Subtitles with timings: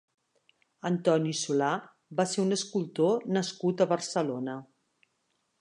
[0.89, 1.69] Antoni Solà
[2.21, 4.61] va ser un escultor nascut a Barcelona.